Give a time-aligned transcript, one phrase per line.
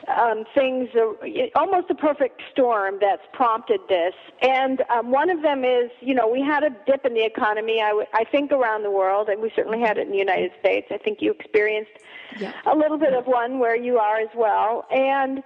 [0.07, 1.13] um, things, uh,
[1.55, 4.13] almost a perfect storm that's prompted this.
[4.41, 7.81] And um, one of them is, you know, we had a dip in the economy,
[7.81, 10.51] I, w- I think, around the world, and we certainly had it in the United
[10.59, 10.87] States.
[10.91, 11.91] I think you experienced
[12.39, 12.53] yeah.
[12.65, 14.85] a little bit of one where you are as well.
[14.91, 15.43] And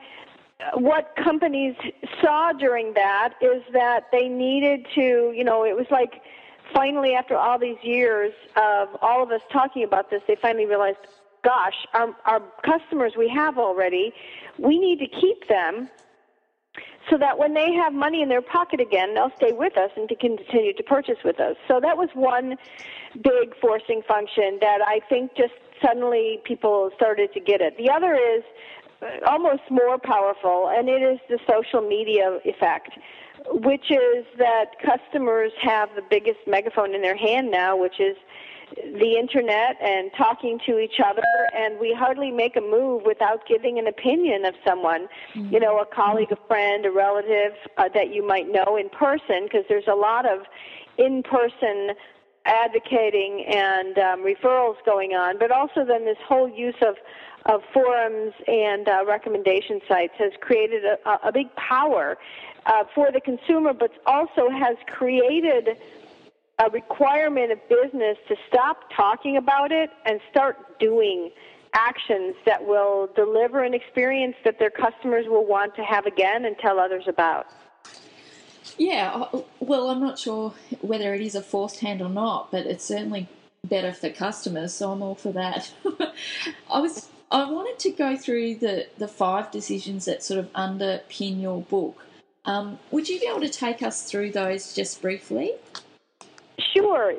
[0.74, 1.76] what companies
[2.22, 6.22] saw during that is that they needed to, you know, it was like
[6.74, 10.98] finally, after all these years of all of us talking about this, they finally realized,
[11.46, 14.12] gosh, our, our customers we have already,
[14.58, 15.88] we need to keep them
[17.10, 20.10] so that when they have money in their pocket again, they'll stay with us and
[20.10, 21.56] to continue to purchase with us.
[21.68, 22.56] So that was one
[23.22, 25.54] big forcing function that I think just
[25.86, 27.78] suddenly people started to get it.
[27.78, 28.44] The other is
[29.02, 32.98] uh, almost more powerful, and it is the social media effect,
[33.52, 38.18] which is that customers have the biggest megaphone in their hand now, which is
[38.76, 41.24] the internet and talking to each other
[41.56, 45.54] and we hardly make a move without giving an opinion of someone mm-hmm.
[45.54, 49.44] you know a colleague a friend a relative uh, that you might know in person
[49.44, 50.42] because there's a lot of
[50.98, 51.92] in person
[52.46, 56.96] advocating and um, referrals going on but also then this whole use of
[57.48, 62.18] of forums and uh, recommendation sites has created a, a big power
[62.66, 65.78] uh, for the consumer, but also has created
[66.60, 71.32] a requirement of business to stop talking about it and start doing
[71.74, 76.58] actions that will deliver an experience that their customers will want to have again and
[76.60, 77.48] tell others about.
[78.78, 82.66] Yeah, uh, well, I'm not sure whether it is a forced hand or not, but
[82.66, 83.28] it's certainly
[83.64, 85.72] better for customers, so I'm all for that.
[86.72, 91.42] I was I wanted to go through the, the five decisions that sort of underpin
[91.42, 92.06] your book.
[92.46, 95.54] Um, would you be able to take us through those just briefly?
[96.76, 97.14] Sure,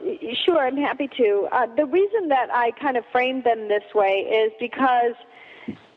[0.44, 1.48] sure, I'm happy to.
[1.52, 5.14] Uh, the reason that I kind of framed them this way is because,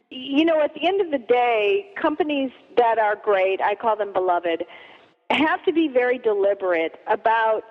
[0.09, 4.11] you know, at the end of the day, companies that are great, I call them
[4.11, 4.65] beloved,
[5.29, 7.61] have to be very deliberate about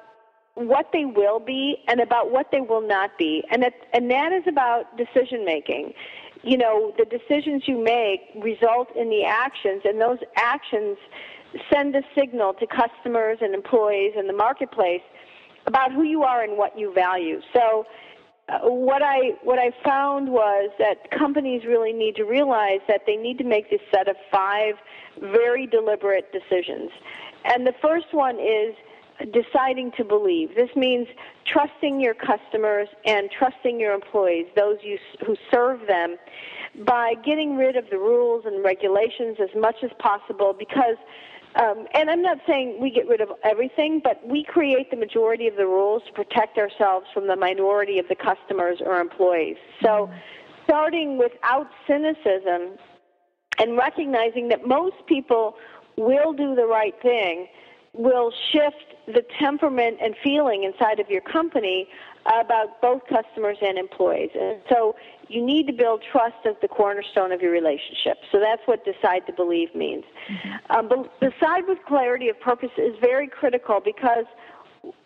[0.54, 3.44] what they will be and about what they will not be.
[3.50, 5.92] And that, and that is about decision making
[6.42, 10.96] you know, the decisions you make result in the actions, and those actions
[11.72, 15.02] send a signal to customers and employees and the marketplace
[15.68, 17.40] about who you are and what you value.
[17.52, 17.86] So,
[18.48, 23.16] uh, what I what I found was that companies really need to realize that they
[23.16, 24.74] need to make this set of five
[25.20, 26.90] very deliberate decisions.
[27.44, 28.74] And the first one is
[29.32, 30.54] deciding to believe.
[30.54, 31.08] This means
[31.44, 36.16] trusting your customers and trusting your employees, those you, who serve them,
[36.86, 40.96] by getting rid of the rules and regulations as much as possible because
[41.56, 45.46] um, and I'm not saying we get rid of everything, but we create the majority
[45.46, 49.56] of the rules to protect ourselves from the minority of the customers or employees.
[49.82, 50.10] So,
[50.64, 52.76] starting without cynicism
[53.58, 55.54] and recognizing that most people
[55.96, 57.48] will do the right thing
[57.94, 61.88] will shift the temperament and feeling inside of your company
[62.26, 64.30] about both customers and employees.
[64.38, 64.94] And so
[65.28, 68.18] you need to build trust as the cornerstone of your relationship.
[68.32, 70.04] So that's what decide to believe means.
[70.30, 70.76] Mm-hmm.
[70.76, 74.24] Um, but decide with clarity of purpose is very critical because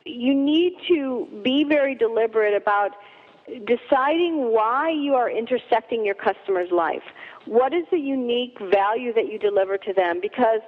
[0.04, 2.92] you need to be very deliberate about
[3.66, 7.02] deciding why you are intersecting your customer's life.
[7.46, 10.20] What is the unique value that you deliver to them?
[10.20, 10.60] Because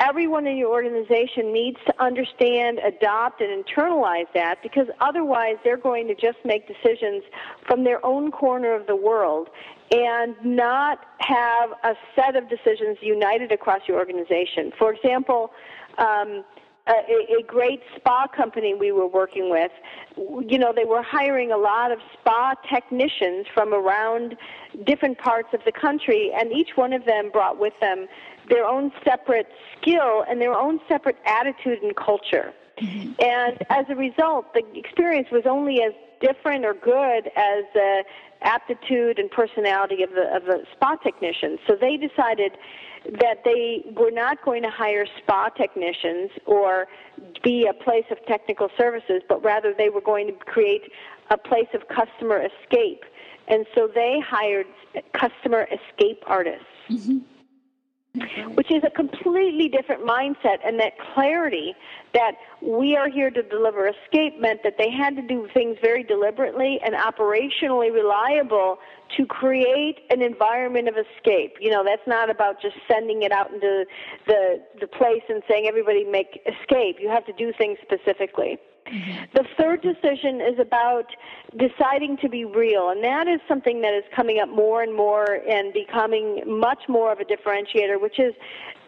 [0.00, 6.06] everyone in your organization needs to understand, adopt, and internalize that because otherwise they're going
[6.08, 7.22] to just make decisions
[7.66, 9.48] from their own corner of the world
[9.90, 14.72] and not have a set of decisions united across your organization.
[14.78, 15.52] For example,
[15.98, 16.44] um,
[16.88, 19.72] a, a great spa company we were working with,
[20.16, 24.36] you know, they were hiring a lot of spa technicians from around
[24.84, 28.06] different parts of the country, and each one of them brought with them
[28.48, 32.52] their own separate skill and their own separate attitude and culture.
[32.80, 33.12] Mm-hmm.
[33.20, 38.04] And as a result, the experience was only as different or good as the
[38.42, 41.58] aptitude and personality of the of the spa technicians.
[41.66, 42.52] So they decided
[43.20, 46.86] that they were not going to hire spa technicians or
[47.42, 50.82] be a place of technical services, but rather they were going to create
[51.30, 53.04] a place of customer escape.
[53.48, 54.66] And so they hired
[55.12, 56.66] customer escape artists.
[56.90, 57.18] Mm-hmm
[58.16, 58.54] Mm-hmm.
[58.54, 61.74] which is a completely different mindset and that clarity
[62.14, 62.32] that
[62.62, 66.80] we are here to deliver escape meant that they had to do things very deliberately
[66.82, 68.78] and operationally reliable
[69.18, 71.56] to create an environment of escape.
[71.60, 73.84] You know, that's not about just sending it out into
[74.26, 76.96] the the place and saying everybody make escape.
[76.98, 78.58] You have to do things specifically.
[78.86, 79.24] Mm-hmm.
[79.34, 81.06] The third decision is about
[81.56, 85.40] deciding to be real, and that is something that is coming up more and more
[85.48, 88.34] and becoming much more of a differentiator, which is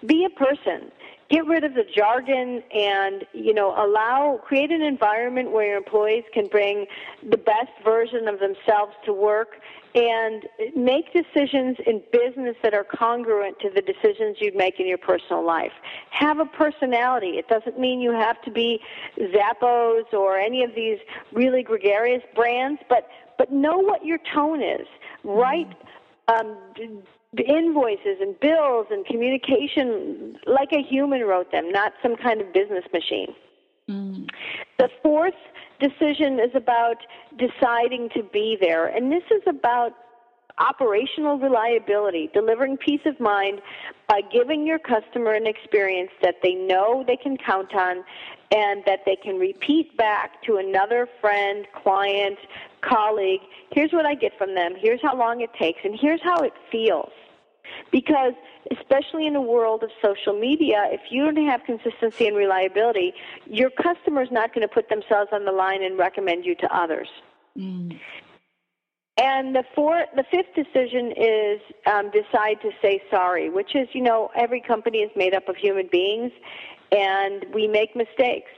[0.07, 0.91] be a person.
[1.31, 6.25] Get rid of the jargon and, you know, allow, create an environment where your employees
[6.33, 6.87] can bring
[7.29, 9.57] the best version of themselves to work
[9.95, 10.45] and
[10.75, 15.45] make decisions in business that are congruent to the decisions you'd make in your personal
[15.45, 15.73] life.
[16.11, 17.39] Have a personality.
[17.39, 18.81] It doesn't mean you have to be
[19.19, 20.99] Zappos or any of these
[21.33, 23.09] really gregarious brands, but
[23.39, 24.87] but know what your tone is.
[25.23, 25.73] Write
[26.27, 26.57] um,
[27.37, 32.85] invoices and bills and communication like a human wrote them, not some kind of business
[32.93, 33.35] machine.
[33.89, 34.29] Mm.
[34.79, 35.35] The fourth
[35.81, 36.97] decision is about
[37.39, 38.87] deciding to be there.
[38.87, 39.93] And this is about
[40.59, 43.61] operational reliability, delivering peace of mind
[44.09, 48.05] by giving your customer an experience that they know they can count on
[48.51, 52.39] and that they can repeat back to another friend, client,
[52.81, 53.41] colleague.
[53.73, 54.75] Here's what I get from them.
[54.79, 57.13] Here's how long it takes, and here's how it feels.
[57.93, 58.33] Because
[58.71, 63.13] especially in a world of social media, if you don't have consistency and reliability,
[63.47, 66.77] your customer is not going to put themselves on the line and recommend you to
[66.77, 67.09] others.
[67.59, 67.99] Mm.
[69.21, 74.01] And the fourth, the fifth decision is um, decide to say sorry, which is, you
[74.01, 76.31] know, every company is made up of human beings,
[76.93, 78.51] and we make mistakes.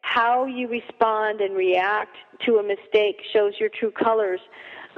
[0.00, 2.16] How you respond and react
[2.46, 4.40] to a mistake shows your true colors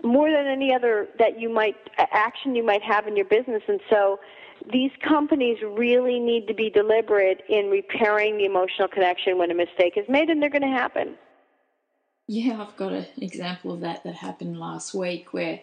[0.05, 3.62] more than any other that you might action you might have in your business.
[3.69, 4.19] And so,
[4.73, 9.94] these companies really need to be deliberate in repairing the emotional connection when a mistake
[9.97, 11.15] is made, and they're going to happen.
[12.27, 15.61] Yeah, I've got an example of that that happened last week where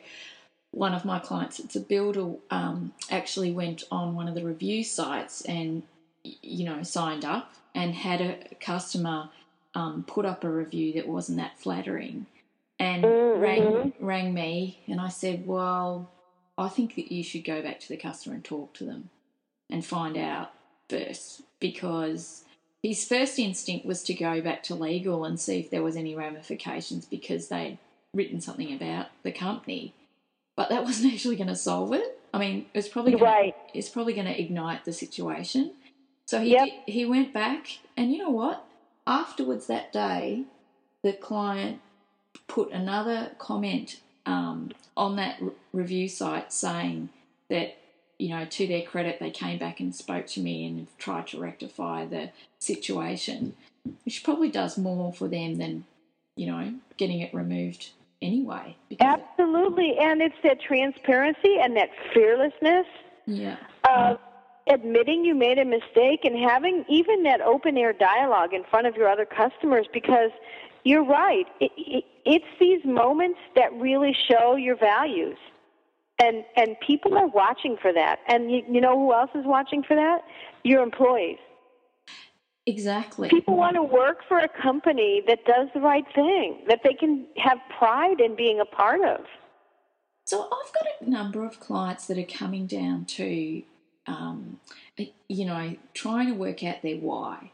[0.72, 4.84] one of my clients, it's a builder, um, actually went on one of the review
[4.84, 5.84] sites and,
[6.24, 9.30] you know, signed up and had a customer
[9.76, 12.26] um, put up a review that wasn't that flattering
[12.80, 13.42] and mm-hmm.
[13.42, 16.10] rang, rang me and I said, well,
[16.58, 19.10] I think that you should go back to the customer and talk to them
[19.70, 20.52] and find out
[20.90, 22.44] first because
[22.82, 26.16] his first instinct was to go back to legal and see if there was any
[26.16, 27.78] ramifications because they'd
[28.14, 29.94] written something about the company.
[30.56, 32.20] But that wasn't actually going to solve it.
[32.34, 33.56] I mean, it's probably gonna, right.
[33.74, 35.72] it's probably going to ignite the situation.
[36.28, 36.66] So he yep.
[36.66, 38.66] did, he went back, and you know what?
[39.08, 40.44] Afterwards that day,
[41.02, 41.80] the client
[42.48, 47.10] put another comment um, on that re- review site saying
[47.50, 47.78] that
[48.20, 51.40] you know to their credit they came back and spoke to me and tried to
[51.40, 52.30] rectify the
[52.60, 53.56] situation
[54.04, 55.86] which probably does more for them than
[56.36, 57.92] you know getting it removed
[58.22, 62.88] anyway absolutely and it's that transparency and that fearlessness
[63.28, 63.58] yeah
[63.88, 64.20] of
[64.70, 68.96] admitting you made a mistake and having even that open air dialogue in front of
[68.96, 70.32] your other customers because
[70.84, 71.46] you're right.
[71.60, 75.38] It, it, it's these moments that really show your values.
[76.20, 78.20] And and people are watching for that.
[78.28, 80.22] And you, you know who else is watching for that?
[80.64, 81.38] Your employees.
[82.66, 83.30] Exactly.
[83.30, 87.26] People want to work for a company that does the right thing, that they can
[87.38, 89.22] have pride in being a part of.
[90.26, 93.64] So I've got a number of clients that are coming down to,
[94.08, 94.60] um,
[95.28, 97.52] you know, trying to work out their why.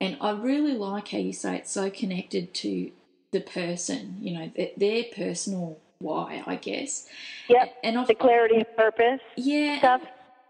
[0.00, 2.90] And I really like how you say it's so connected to
[3.30, 7.06] the person, you know, their personal why, I guess.
[7.48, 7.76] Yep.
[7.84, 9.20] And I've, the clarity of purpose.
[9.36, 9.78] Yeah.
[9.78, 10.02] Stuff.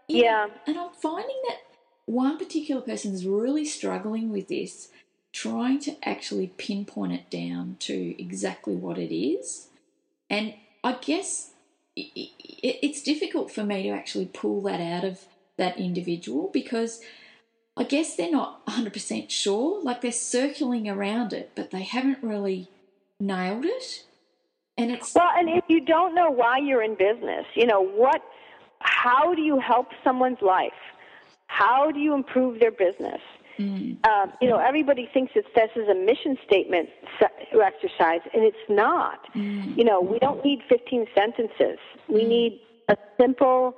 [0.07, 0.23] Yeah.
[0.23, 0.47] yeah.
[0.67, 1.57] And I'm finding that
[2.05, 4.89] one particular person is really struggling with this,
[5.31, 9.67] trying to actually pinpoint it down to exactly what it is.
[10.29, 11.51] And I guess
[11.95, 15.25] it's difficult for me to actually pull that out of
[15.57, 17.01] that individual because
[17.75, 19.81] I guess they're not 100% sure.
[19.83, 22.69] Like they're circling around it, but they haven't really
[23.19, 24.03] nailed it.
[24.77, 28.23] And it's well, and if you don't know why you're in business, you know what,
[28.79, 30.71] how do you help someone's life?
[31.47, 33.21] How do you improve their business?
[33.59, 34.03] Mm.
[34.07, 36.89] Um, you know, everybody thinks that this is a mission statement
[37.51, 39.31] exercise, and it's not.
[39.35, 39.77] Mm.
[39.77, 41.77] You know, we don't need 15 sentences.
[42.07, 42.27] We mm.
[42.27, 43.75] need a simple.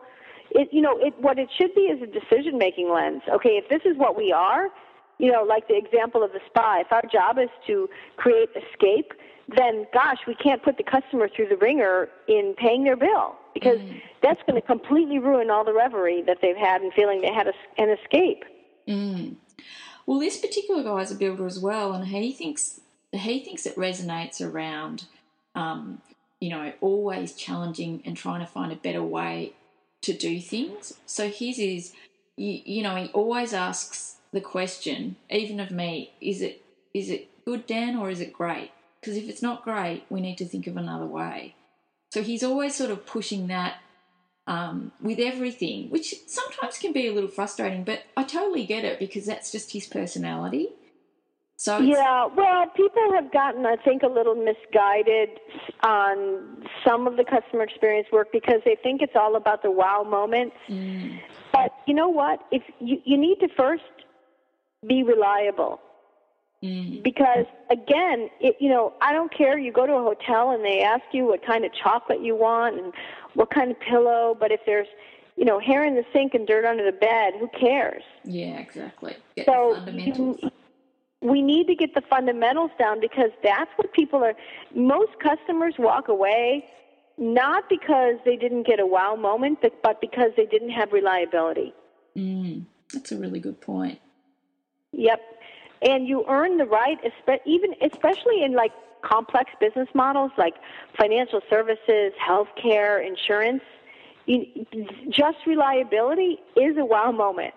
[0.55, 3.21] It, you know, it, what it should be is a decision making lens.
[3.29, 4.69] Okay, if this is what we are,
[5.17, 9.11] you know, like the example of the spa, if our job is to create escape,
[9.53, 13.79] then gosh, we can't put the customer through the ringer in paying their bill because
[13.79, 14.01] mm.
[14.23, 17.47] that's going to completely ruin all the reverie that they've had and feeling they had
[17.47, 18.45] a, an escape.
[18.87, 19.35] Mm.
[20.05, 22.79] Well, this particular guy is a builder as well, and he thinks
[23.11, 25.03] he thinks it resonates around,
[25.53, 26.01] um,
[26.39, 29.53] you know, always challenging and trying to find a better way
[30.05, 30.93] to do things.
[31.05, 31.93] So his is,
[32.37, 36.61] you, you know, he always asks the question, even of me, is it
[36.93, 38.71] is it good, Dan, or is it great?
[38.99, 41.55] Because if it's not great, we need to think of another way.
[42.13, 43.75] So he's always sort of pushing that
[44.47, 48.99] um, with everything, which sometimes can be a little frustrating, but I totally get it
[48.99, 50.69] because that's just his personality.
[51.57, 55.29] So yeah, well, people have gotten, I think, a little misguided
[55.83, 60.03] on some of the customer experience work because they think it's all about the wow
[60.03, 60.51] moment.
[60.67, 61.19] Mm.
[61.53, 62.41] But you know what?
[62.51, 63.83] If you, you need to first
[64.85, 65.79] be reliable.
[66.61, 67.03] Mm.
[67.03, 69.57] Because again, it, you know, I don't care.
[69.57, 72.77] You go to a hotel and they ask you what kind of chocolate you want
[72.77, 72.93] and
[73.33, 74.35] what kind of pillow.
[74.37, 74.87] But if there's,
[75.37, 78.03] you know, hair in the sink and dirt under the bed, who cares?
[78.25, 79.15] Yeah, exactly.
[79.37, 80.37] Get so you,
[81.21, 84.35] we need to get the fundamentals down because that's what people are.
[84.73, 86.65] Most customers walk away
[87.17, 91.73] not because they didn't get a wow moment, but, because they didn't have reliability.
[92.17, 93.99] Mm, that's a really good point.
[94.91, 95.21] Yep
[95.81, 96.97] and you earn the right,
[97.45, 100.55] even especially in like complex business models like
[100.97, 103.61] financial services, healthcare, insurance.
[104.25, 104.65] You,
[105.09, 107.53] just reliability is a wow moment.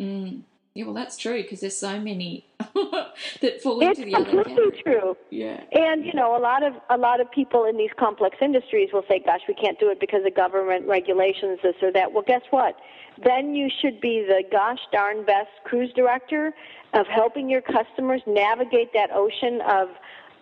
[0.00, 0.42] Mm.
[0.74, 2.44] Yeah, well, that's true because there's so many
[3.40, 5.16] that fall into it's the other completely true.
[5.30, 8.90] Yeah, and you know, a lot of a lot of people in these complex industries
[8.92, 12.24] will say, "Gosh, we can't do it because of government regulations, this or that." Well,
[12.26, 12.76] guess what?
[13.24, 16.54] Then you should be the gosh darn best cruise director
[16.94, 19.88] of helping your customers navigate that ocean of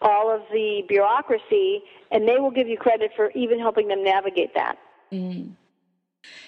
[0.02, 4.54] all of the bureaucracy, and they will give you credit for even helping them navigate
[4.54, 4.76] that.
[5.12, 5.52] Mm.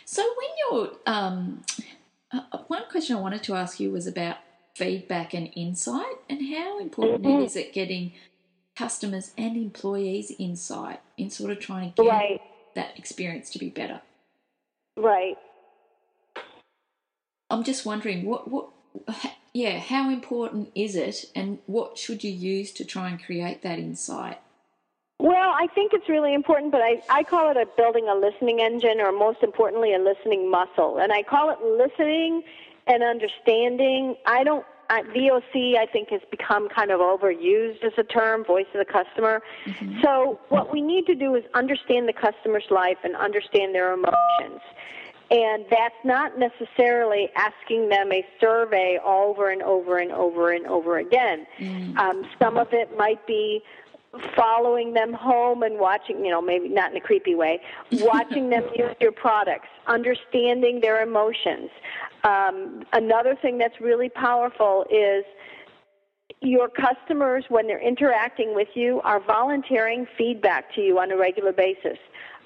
[0.05, 1.63] So, when you're, um,
[2.33, 4.37] uh, one question I wanted to ask you was about
[4.79, 7.43] feedback and insight, and how important mm-hmm.
[7.43, 8.13] is it getting
[8.77, 12.41] customers and employees insight in sort of trying to get right.
[12.75, 14.01] that experience to be better?
[14.97, 15.37] Right.
[17.51, 18.69] I'm just wondering what what
[19.53, 23.79] yeah, how important is it and what should you use to try and create that
[23.79, 24.39] insight?
[25.21, 28.61] Well, I think it's really important, but I, I call it a building a listening
[28.61, 30.99] engine, or most importantly, a listening muscle.
[30.99, 32.45] And I call it listening
[32.89, 34.17] and understanding.
[34.27, 38.67] I don't, I, VOC, I think, has become kind of overused as a term, voice
[38.75, 39.43] of the customer.
[39.67, 40.01] Mm-hmm.
[40.03, 44.61] So, what we need to do is understand the customer's life and understand their emotions.
[45.31, 50.97] And that's not necessarily asking them a survey over and over and over and over
[50.99, 51.47] again.
[51.59, 51.99] Mm.
[51.99, 53.63] Um, some of it might be
[54.37, 57.61] following them home and watching, you know, maybe not in a creepy way,
[57.93, 61.71] watching them use your products, understanding their emotions.
[62.25, 65.25] Um, another thing that's really powerful is
[66.41, 71.53] your customers, when they're interacting with you, are volunteering feedback to you on a regular
[71.53, 71.99] basis.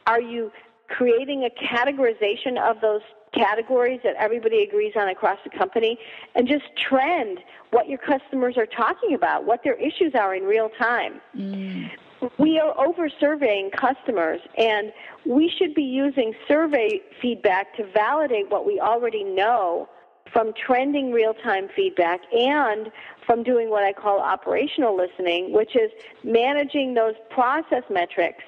[0.07, 0.50] Are you
[0.88, 3.02] creating a categorization of those
[3.33, 5.99] categories that everybody agrees on across the company
[6.35, 7.39] and just trend
[7.71, 11.21] what your customers are talking about, what their issues are in real time.
[11.37, 11.91] Mm.
[12.39, 14.93] We are over surveying customers, and
[15.27, 19.89] we should be using survey feedback to validate what we already know
[20.33, 22.91] from trending real time feedback and
[23.27, 25.91] from doing what I call operational listening, which is
[26.23, 28.45] managing those process metrics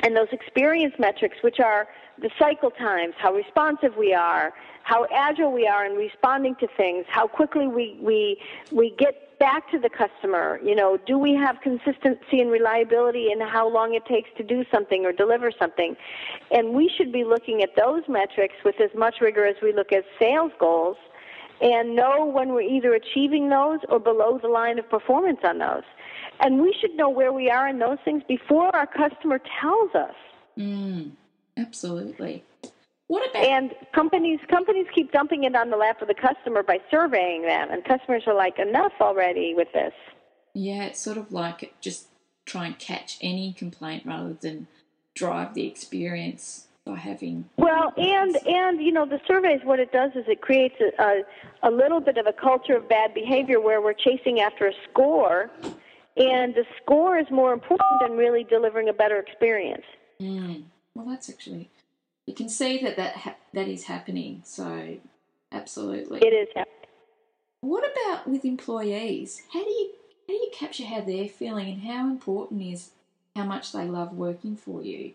[0.00, 1.88] and those experience metrics, which are
[2.20, 7.04] the cycle times, how responsive we are, how agile we are in responding to things,
[7.08, 8.40] how quickly we, we,
[8.72, 10.58] we get back to the customer.
[10.64, 14.64] You know, do we have consistency and reliability in how long it takes to do
[14.70, 15.96] something or deliver something?
[16.50, 19.92] And we should be looking at those metrics with as much rigor as we look
[19.92, 20.96] at sales goals
[21.60, 25.82] and know when we're either achieving those or below the line of performance on those.
[26.40, 30.14] And we should know where we are in those things before our customer tells us.
[30.56, 31.12] Mm,
[31.58, 32.44] absolutely.
[33.08, 36.78] What about and companies companies keep dumping it on the lap of the customer by
[36.90, 39.94] surveying them and customers are like enough already with this.
[40.54, 42.08] Yeah, it's sort of like just
[42.44, 44.66] try and catch any complaint rather than
[45.14, 50.10] drive the experience by having well and and you know the surveys what it does
[50.14, 53.82] is it creates a, a, a little bit of a culture of bad behavior where
[53.82, 55.50] we're chasing after a score
[56.16, 59.84] and the score is more important than really delivering a better experience
[60.20, 60.62] mm.
[60.94, 61.70] Well that's actually
[62.26, 64.98] you can see that that, ha- that is happening so
[65.52, 66.20] absolutely.
[66.20, 66.78] It is happening
[67.60, 69.42] what about with employees?
[69.52, 69.90] How do you
[70.26, 72.90] how do you capture how they're feeling and how important is
[73.34, 75.12] how much they love working for you?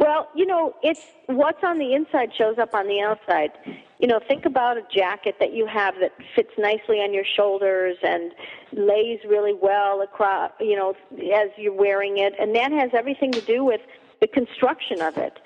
[0.00, 3.50] Well, you know, it's what's on the inside shows up on the outside.
[3.98, 7.96] You know, think about a jacket that you have that fits nicely on your shoulders
[8.02, 8.32] and
[8.72, 10.94] lays really well across, you know,
[11.34, 13.80] as you're wearing it, and that has everything to do with
[14.20, 15.38] the construction of it.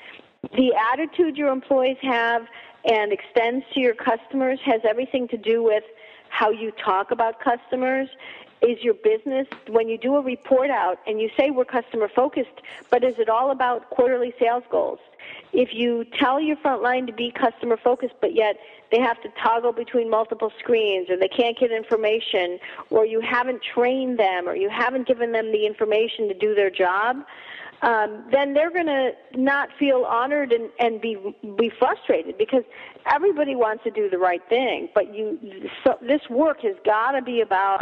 [0.57, 2.47] The attitude your employees have
[2.85, 5.85] and extends to your customers has everything to do with
[6.29, 8.09] how you talk about customers
[8.63, 12.63] is your business when you do a report out and you say we're customer focused,
[12.91, 15.01] but is it all about quarterly sales goals?
[15.53, 18.57] If you tell your front line to be customer focused, but yet
[18.91, 22.59] they have to toggle between multiple screens or they can't get information
[22.91, 26.71] or you haven't trained them or you haven't given them the information to do their
[26.71, 27.25] job,
[27.83, 31.17] um, then they're going to not feel honored and, and be
[31.59, 32.63] be frustrated because
[33.13, 34.89] everybody wants to do the right thing.
[34.95, 35.39] But you,
[35.85, 37.81] so this work has got to be about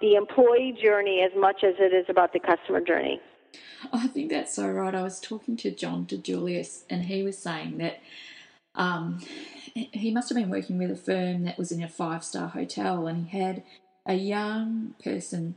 [0.00, 3.20] the employee journey as much as it is about the customer journey.
[3.92, 4.94] I think that's so right.
[4.94, 8.00] I was talking to John DiJulius, and he was saying that
[8.74, 9.20] um,
[9.74, 13.06] he must have been working with a firm that was in a five star hotel,
[13.06, 13.62] and he had
[14.04, 15.54] a young person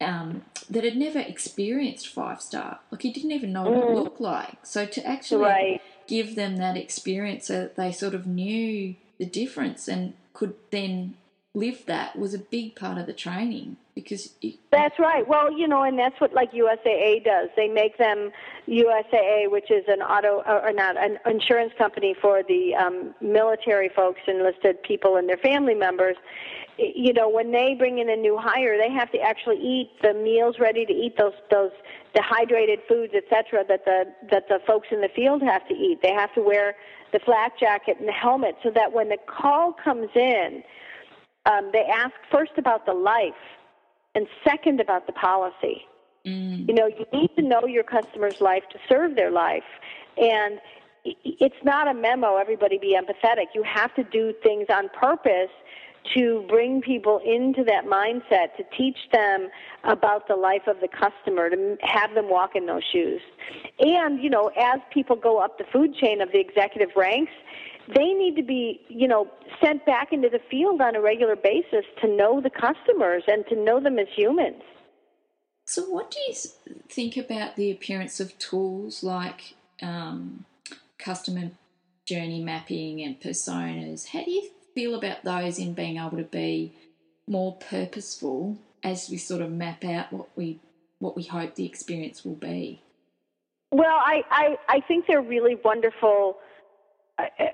[0.00, 2.80] um, that had never experienced five star.
[2.90, 3.90] Like he didn't even know what mm.
[3.90, 4.58] it looked like.
[4.64, 5.82] So to actually right.
[6.06, 11.14] give them that experience so that they sort of knew the difference and could then
[11.54, 15.66] live that was a big part of the training because it, that's right well you
[15.66, 18.30] know and that's what like usaa does they make them
[18.68, 24.20] usaa which is an auto or not an insurance company for the um, military folks
[24.28, 26.16] enlisted people and their family members
[26.78, 30.12] you know when they bring in a new hire they have to actually eat the
[30.14, 31.70] meals ready to eat those those
[32.14, 36.12] dehydrated foods etc that the that the folks in the field have to eat they
[36.12, 36.74] have to wear
[37.12, 40.62] the flak jacket and the helmet so that when the call comes in
[41.46, 43.32] um, they ask first about the life
[44.14, 45.86] and second about the policy.
[46.26, 46.68] Mm.
[46.68, 49.62] You know, you need to know your customer's life to serve their life.
[50.16, 50.58] And
[51.04, 53.46] it's not a memo, everybody be empathetic.
[53.54, 55.50] You have to do things on purpose
[56.14, 59.48] to bring people into that mindset, to teach them
[59.84, 63.20] about the life of the customer, to have them walk in those shoes.
[63.80, 67.32] And, you know, as people go up the food chain of the executive ranks,
[67.94, 69.28] they need to be, you know,
[69.62, 73.56] sent back into the field on a regular basis to know the customers and to
[73.56, 74.62] know them as humans.
[75.66, 76.34] So, what do you
[76.88, 80.44] think about the appearance of tools like um,
[80.98, 81.50] customer
[82.06, 84.08] journey mapping and personas?
[84.08, 86.76] How do you feel about those in being able to be
[87.26, 90.60] more purposeful as we sort of map out what we
[90.98, 92.80] what we hope the experience will be?
[93.70, 96.38] Well, I, I, I think they're really wonderful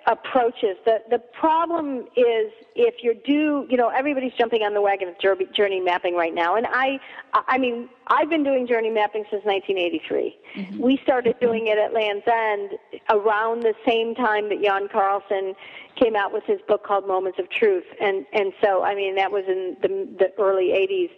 [0.06, 0.76] approaches.
[0.84, 5.16] The the problem is if you're due, you know, everybody's jumping on the wagon of
[5.54, 6.98] journey mapping right now, and I,
[7.32, 10.36] I mean, I've been doing journey mapping since 1983.
[10.56, 10.82] Mm-hmm.
[10.82, 12.70] We started doing it at Lands' End
[13.10, 15.54] around the same time that Jan Carlzon
[15.96, 19.30] came out with his book called Moments of Truth, and and so I mean that
[19.30, 21.10] was in the the early 80s,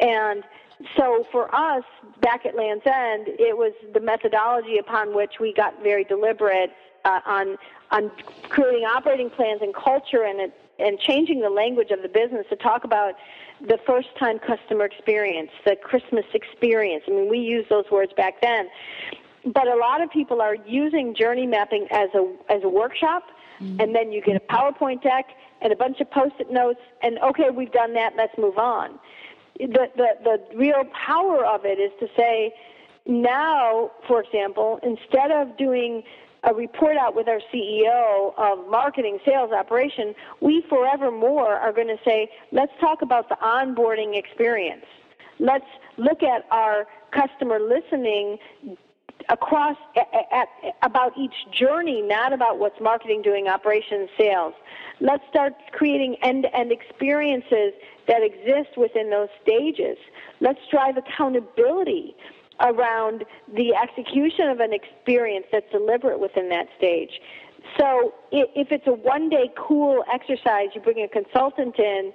[0.00, 0.44] and
[0.96, 1.84] so for us
[2.20, 6.70] back at Lands' End, it was the methodology upon which we got very deliberate
[7.04, 7.56] uh, on
[7.90, 8.10] on
[8.48, 12.84] creating operating plans and culture and and changing the language of the business to talk
[12.84, 13.14] about
[13.66, 17.04] the first time customer experience, the Christmas experience.
[17.08, 18.68] I mean, we used those words back then.
[19.46, 23.24] But a lot of people are using journey mapping as a as a workshop
[23.60, 23.80] mm-hmm.
[23.80, 25.26] and then you get a PowerPoint deck
[25.62, 28.98] and a bunch of post-it notes and okay, we've done that, let's move on.
[29.58, 32.52] The the the real power of it is to say
[33.06, 36.02] now, for example, instead of doing
[36.42, 41.98] a report out with our CEO of marketing, sales, operation, we forevermore are going to
[42.04, 44.84] say, let's talk about the onboarding experience.
[45.38, 48.38] Let's look at our customer listening
[49.28, 50.48] across at, at,
[50.82, 54.54] about each journey, not about what's marketing doing, operations, sales.
[55.00, 57.72] Let's start creating end-to-end experiences
[58.08, 59.98] that exist within those stages.
[60.40, 62.16] Let's drive accountability
[62.60, 67.20] around the execution of an experience that's deliberate within that stage.
[67.78, 72.12] So if it's a one-day cool exercise, you bring a consultant in,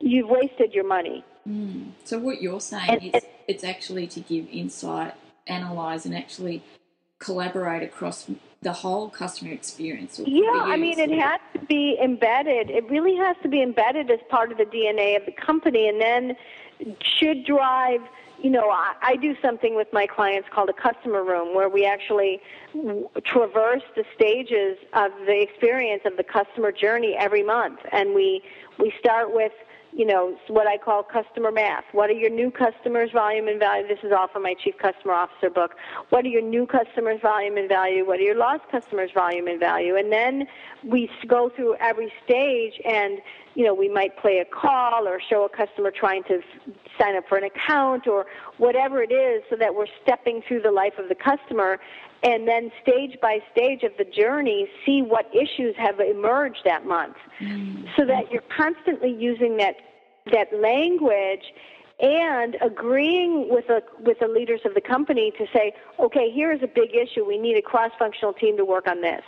[0.00, 1.24] you've wasted your money.
[1.48, 1.90] Mm.
[2.04, 5.14] So what you're saying and, is it's actually to give insight
[5.46, 6.62] analyze and actually
[7.18, 8.28] collaborate across
[8.62, 10.20] the whole customer experience?
[10.24, 12.70] Yeah, I mean, it has to be embedded.
[12.70, 16.00] It really has to be embedded as part of the DNA of the company, and
[16.00, 16.36] then
[17.00, 18.00] should drive.
[18.42, 21.86] You know, I, I do something with my clients called a customer room, where we
[21.86, 22.40] actually
[22.74, 28.42] w- traverse the stages of the experience of the customer journey every month, and we
[28.78, 29.52] we start with
[29.96, 31.84] you know, what I call customer math.
[31.92, 33.86] What are your new customers' volume and value?
[33.86, 35.76] This is all from my Chief Customer Officer book.
[36.08, 38.04] What are your new customers' volume and value?
[38.04, 39.94] What are your lost customers' volume and value?
[39.96, 40.46] And then
[40.82, 43.18] we go through every stage and,
[43.54, 46.40] you know, we might play a call or show a customer trying to
[46.98, 48.26] sign up for an account or
[48.58, 51.78] whatever it is so that we're stepping through the life of the customer
[52.24, 57.16] and then stage by stage of the journey see what issues have emerged that month
[57.40, 57.84] mm.
[57.96, 59.76] so that you're constantly using that
[60.32, 61.44] that language
[62.00, 66.60] and agreeing with the with the leaders of the company to say okay here is
[66.62, 69.22] a big issue we need a cross functional team to work on this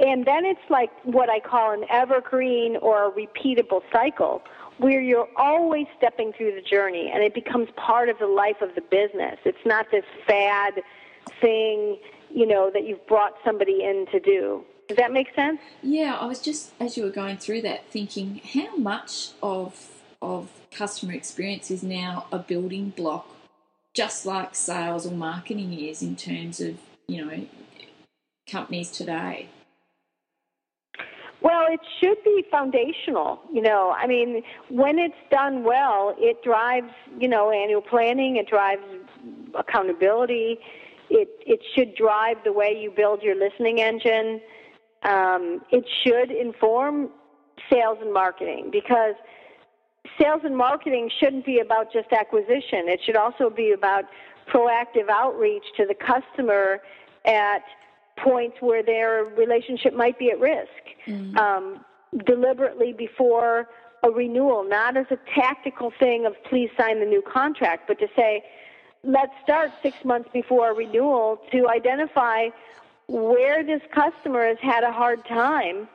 [0.00, 4.42] and then it's like what I call an evergreen or a repeatable cycle
[4.78, 8.76] where you're always stepping through the journey and it becomes part of the life of
[8.76, 9.38] the business.
[9.44, 10.74] It's not this fad
[11.40, 11.98] thing,
[12.34, 14.64] you know, that you've brought somebody in to do.
[14.88, 15.60] Does that make sense?
[15.82, 20.50] Yeah, I was just as you were going through that thinking how much of of
[20.70, 23.28] customer experience is now a building block
[23.94, 27.46] just like sales or marketing is in terms of, you know,
[28.48, 29.48] companies today.
[31.40, 33.40] Well, it should be foundational.
[33.52, 38.48] You know, I mean, when it's done well, it drives, you know, annual planning, it
[38.48, 38.82] drives
[39.54, 40.58] accountability,
[41.10, 44.40] it, it should drive the way you build your listening engine.
[45.02, 47.10] Um, it should inform
[47.70, 49.14] sales and marketing because
[50.20, 52.88] sales and marketing shouldn't be about just acquisition.
[52.88, 54.04] It should also be about
[54.52, 56.80] proactive outreach to the customer
[57.24, 57.62] at
[58.22, 60.68] points where their relationship might be at risk.
[61.06, 61.36] Mm-hmm.
[61.36, 61.84] Um,
[62.24, 63.68] deliberately before
[64.02, 68.06] a renewal, not as a tactical thing of please sign the new contract, but to
[68.16, 68.42] say,
[69.04, 72.48] let's start six months before renewal to identify
[73.06, 75.88] where this customer has had a hard time.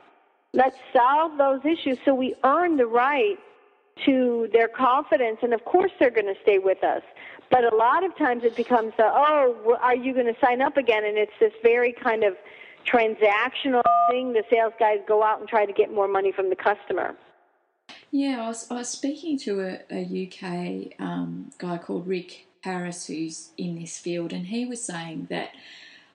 [0.52, 3.38] Let's solve those issues so we earn the right
[4.04, 5.38] to their confidence.
[5.42, 7.02] And of course, they're going to stay with us.
[7.50, 10.76] But a lot of times it becomes, a, oh, are you going to sign up
[10.76, 11.04] again?
[11.04, 12.36] And it's this very kind of
[12.84, 14.32] transactional thing.
[14.32, 17.14] The sales guys go out and try to get more money from the customer.
[18.10, 23.06] Yeah, I was, I was speaking to a, a UK um, guy called Rick Harris
[23.06, 25.50] who's in this field, and he was saying that,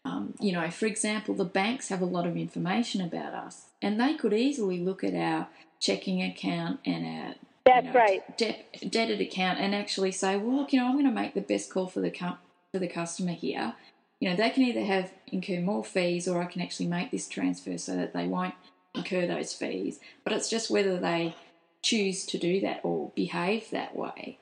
[0.04, 4.00] um, you know, for example, the banks have a lot of information about us, and
[4.00, 5.48] they could easily look at our
[5.80, 7.36] checking account and our
[7.66, 10.94] that's you know, right de- debit account and actually say, well, look, you know, I'm
[10.94, 12.38] going to make the best call for the com-
[12.72, 13.74] for the customer here.
[14.20, 17.28] You know, they can either have incur more fees, or I can actually make this
[17.28, 18.56] transfer so that they won't
[18.94, 20.00] incur those fees.
[20.24, 21.36] But it's just whether they
[21.82, 24.40] choose to do that or behave that way.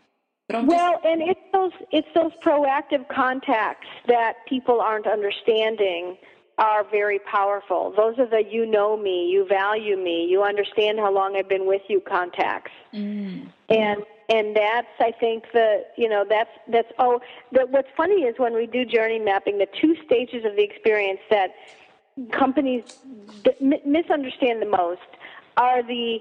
[0.49, 6.17] Well, and it's those it's those proactive contacts that people aren't understanding
[6.57, 7.93] are very powerful.
[7.95, 11.67] Those are the you know me, you value me, you understand how long I've been
[11.67, 12.71] with you contacts.
[12.93, 13.49] Mm.
[13.69, 17.19] And and that's I think the you know that's that's oh
[17.51, 21.19] that what's funny is when we do journey mapping, the two stages of the experience
[21.29, 21.49] that
[22.31, 22.83] companies
[23.85, 25.01] misunderstand the most
[25.57, 26.19] are the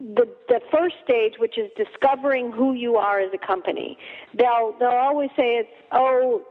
[0.00, 3.98] the the first stage, which is discovering who you are as a company.
[4.34, 6.42] They'll they'll always say it's oh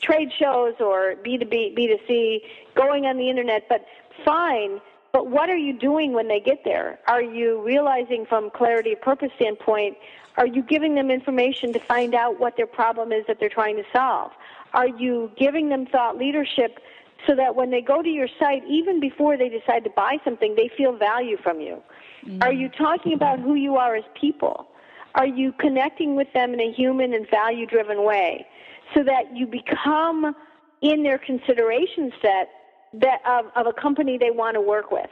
[0.00, 2.40] trade shows or B2B, B2C,
[2.74, 3.84] going on the internet, but
[4.24, 4.80] fine.
[5.12, 6.98] But what are you doing when they get there?
[7.06, 9.98] Are you realizing from clarity of purpose standpoint,
[10.38, 13.76] are you giving them information to find out what their problem is that they're trying
[13.76, 14.32] to solve?
[14.72, 16.78] Are you giving them thought leadership
[17.26, 20.54] so that when they go to your site, even before they decide to buy something,
[20.56, 21.82] they feel value from you?
[22.24, 22.42] Mm-hmm.
[22.42, 24.68] Are you talking about who you are as people?
[25.14, 28.46] Are you connecting with them in a human and value driven way
[28.94, 30.34] so that you become
[30.80, 32.48] in their consideration set
[32.94, 35.10] that of, of a company they want to work with?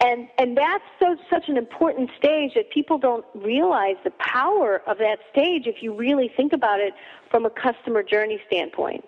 [0.00, 4.98] And and that's so such an important stage that people don't realize the power of
[4.98, 6.92] that stage if you really think about it
[7.30, 9.04] from a customer journey standpoint.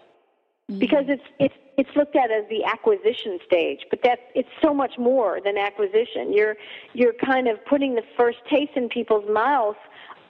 [0.78, 4.98] Because it's it's it's looked at as the acquisition stage, but that it's so much
[4.98, 6.33] more than acquisition.
[6.33, 6.56] You're
[6.92, 9.78] you're kind of putting the first taste in people's mouths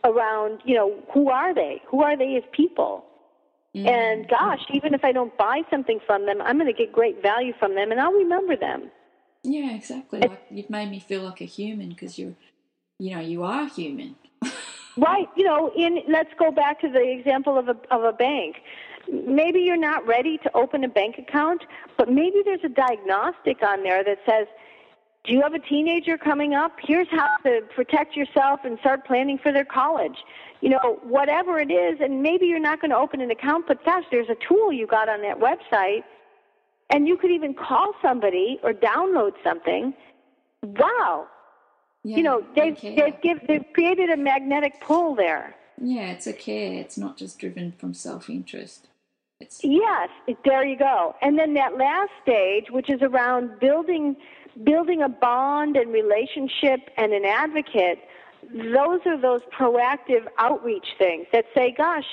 [0.04, 1.82] around, you know, who are they?
[1.88, 3.04] Who are they as people?
[3.76, 3.86] Mm-hmm.
[3.86, 7.22] And gosh, even if I don't buy something from them, I'm going to get great
[7.22, 8.90] value from them, and I'll remember them.
[9.42, 10.20] Yeah, exactly.
[10.20, 12.34] Like you've made me feel like a human because you're,
[12.98, 14.16] you know, you are human.
[14.96, 15.28] right.
[15.36, 18.56] You know, in let's go back to the example of a of a bank.
[19.12, 21.62] Maybe you're not ready to open a bank account,
[21.96, 24.46] but maybe there's a diagnostic on there that says,
[25.24, 26.72] "Do you have a teenager coming up?
[26.82, 30.18] Here's how to protect yourself and start planning for their college."
[30.60, 33.84] You know, whatever it is, and maybe you're not going to open an account, but
[33.84, 36.04] gosh, there's a tool you got on that website
[36.90, 39.94] and you could even call somebody or download something.
[40.62, 41.28] Wow.
[42.02, 45.54] Yeah, you know, they've, they've, give, they've created a magnetic pull there.
[45.80, 46.74] Yeah, it's a care.
[46.74, 48.88] It's not just driven from self interest.
[49.62, 50.08] Yes,
[50.44, 51.14] there you go.
[51.22, 54.16] And then that last stage, which is around building
[54.64, 58.00] building a bond and relationship and an advocate,
[58.52, 62.04] those are those proactive outreach things that say, gosh,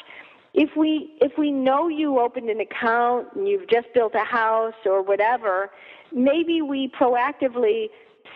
[0.54, 4.74] if we if we know you opened an account and you've just built a house
[4.86, 5.72] or whatever,
[6.14, 7.88] maybe we proactively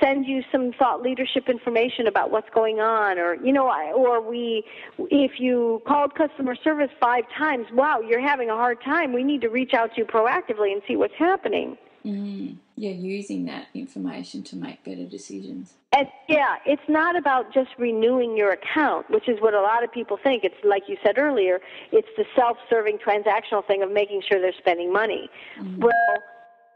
[0.02, 4.64] send you some thought leadership information about what's going on or you know or we
[4.98, 9.42] if you called customer service 5 times wow you're having a hard time we need
[9.42, 14.42] to reach out to you proactively and see what's happening mm, yeah using that information
[14.44, 19.42] to make better decisions and yeah, it's not about just renewing your account, which is
[19.42, 20.46] what a lot of people think.
[20.46, 21.60] It's like you said earlier,
[21.92, 25.30] it's the self-serving transactional thing of making sure they're spending money.
[25.60, 25.82] Mm-hmm.
[25.82, 25.92] Well,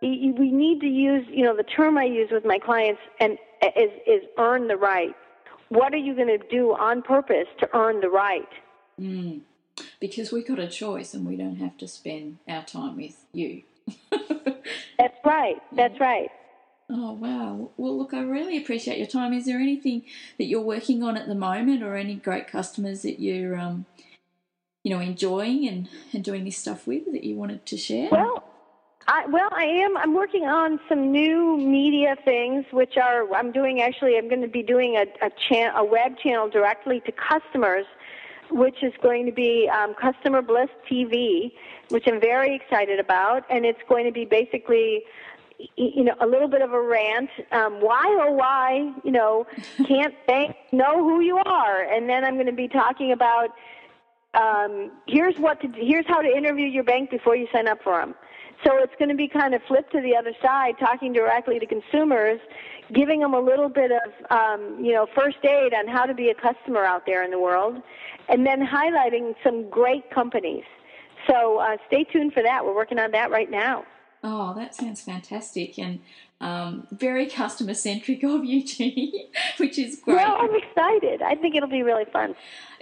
[0.10, 3.38] we need to use, you know, the term I use with my clients and
[3.76, 5.16] is is earn the right.
[5.70, 8.48] What are you going to do on purpose to earn the right?
[9.00, 9.42] Mm.
[10.00, 13.64] Because we've got a choice and we don't have to spend our time with you.
[14.12, 15.58] That's right.
[15.76, 16.30] That's right.
[16.90, 17.72] Oh, wow.
[17.78, 19.34] Well, look, I really appreciate your time.
[19.34, 20.04] Is there anything
[20.38, 23.86] that you're working on at the moment or any great customers that you're, um,
[24.84, 28.10] you know, enjoying and, and doing this stuff with that you wanted to share?
[28.12, 28.44] Well,
[29.08, 29.98] I, well, I am.
[29.98, 33.82] I'm working on some new media things, which are I'm doing.
[33.82, 37.86] Actually, I'm going to be doing a a, chan- a web channel directly to customers,
[38.50, 41.52] which is going to be um, Customer Bliss TV,
[41.90, 45.04] which I'm very excited about, and it's going to be basically
[45.78, 47.30] you know, a little bit of a rant.
[47.52, 49.46] Um, why oh why, you know,
[49.88, 51.84] can't banks know who you are?
[51.84, 53.50] And then I'm going to be talking about
[54.34, 58.00] um, here's what to here's how to interview your bank before you sign up for
[58.00, 58.16] them.
[58.64, 61.66] So it's going to be kind of flipped to the other side, talking directly to
[61.66, 62.40] consumers,
[62.94, 66.30] giving them a little bit of um, you know first aid on how to be
[66.30, 67.82] a customer out there in the world,
[68.30, 70.64] and then highlighting some great companies.
[71.28, 72.64] So uh, stay tuned for that.
[72.66, 73.86] We're working on that right now.
[74.24, 76.00] Oh, that sounds fantastic and
[76.42, 79.12] um, very customer centric of you, Jeanne,
[79.58, 80.18] which is great.
[80.18, 81.22] Well, I'm excited.
[81.22, 82.36] I think it'll be really fun.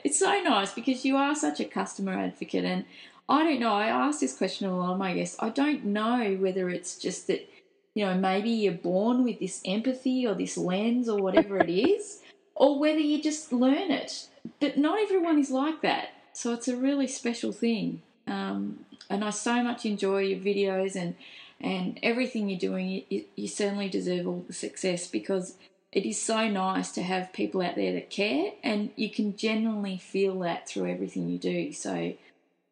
[0.04, 2.86] It's so nice because you are such a customer advocate, and
[3.30, 3.74] I don't know.
[3.74, 5.38] I ask this question a lot of my guests.
[5.40, 7.48] I don't know whether it's just that
[7.94, 12.22] you know maybe you're born with this empathy or this lens or whatever it is,
[12.56, 14.28] or whether you just learn it.
[14.60, 18.02] But not everyone is like that, so it's a really special thing.
[18.28, 21.16] Um, and I so much enjoy your videos and
[21.62, 23.04] and everything you're doing.
[23.10, 25.56] You, you certainly deserve all the success because
[25.94, 29.98] it is so nice to have people out there that care, and you can genuinely
[29.98, 31.72] feel that through everything you do.
[31.72, 32.14] So,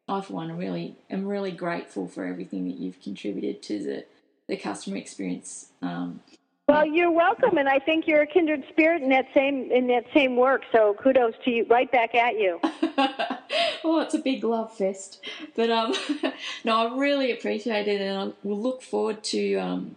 [0.08, 4.04] I for one really am really grateful for everything that you've contributed to the
[4.48, 5.68] the customer experience.
[5.80, 6.20] Um,
[6.68, 10.04] well, you're welcome, and I think you're a kindred spirit in that same in that
[10.14, 10.62] same work.
[10.72, 12.60] So kudos to you, right back at you.
[13.84, 15.24] well, it's a big love fest.
[15.54, 15.94] But um,
[16.64, 19.96] no, I really appreciate it, and I will look forward to um,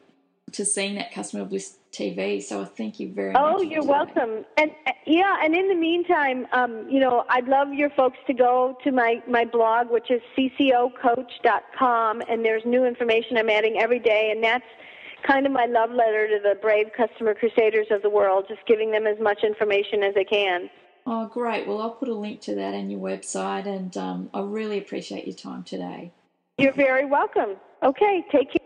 [0.55, 2.41] to seeing that customer bliss TV.
[2.41, 3.55] So thank you very oh, much.
[3.57, 4.45] Oh, you're welcome.
[4.57, 4.71] And
[5.05, 8.91] yeah, and in the meantime, um, you know, I'd love your folks to go to
[8.91, 14.43] my my blog, which is ccocoach.com, and there's new information I'm adding every day, and
[14.43, 14.65] that's
[15.25, 18.91] kind of my love letter to the brave customer crusaders of the world, just giving
[18.91, 20.69] them as much information as they can.
[21.07, 21.67] Oh, great.
[21.67, 25.25] Well, I'll put a link to that on your website, and um, I really appreciate
[25.25, 26.11] your time today.
[26.57, 27.57] You're very welcome.
[27.83, 28.64] Okay, take care.